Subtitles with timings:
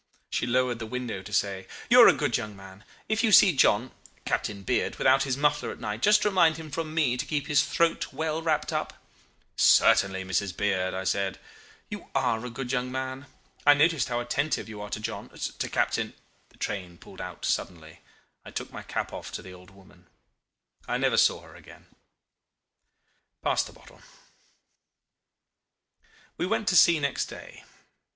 [0.31, 2.83] She lowered the window to say, 'You are a good young man.
[3.07, 3.91] If you see John
[4.25, 7.61] Captain Beard without his muffler at night, just remind him from me to keep his
[7.63, 8.99] throat well wrapped up.'
[9.57, 10.57] 'Certainly, Mrs.
[10.57, 11.37] Beard,' I said.
[11.87, 13.27] 'You are a good young man;
[13.63, 16.15] I noticed how attentive you are to John to Captain'
[16.49, 17.99] The train pulled out suddenly;
[18.43, 20.07] I took my cap off to the old woman:
[20.87, 21.85] I never saw her again...
[23.43, 24.01] Pass the bottle.
[26.37, 27.65] "We went to sea next day.